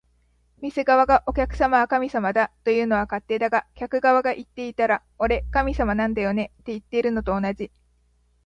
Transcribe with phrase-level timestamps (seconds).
[0.61, 7.71] 店側が「お客様は神様だ」というのは勝手だが、客側が言っていたら「俺、神様なんだよね」っていってるのと同じ